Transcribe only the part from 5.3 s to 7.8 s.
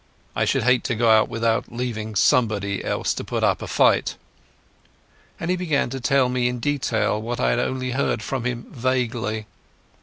And he began to tell me in detail what I had